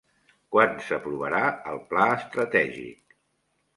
[0.55, 1.41] Quan s'aprovarà
[1.73, 3.19] el pla estratègic?